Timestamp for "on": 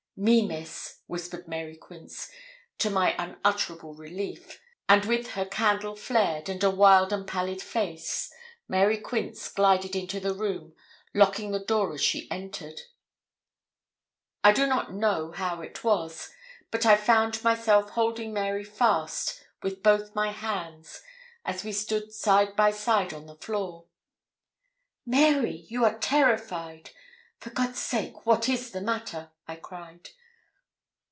23.11-23.25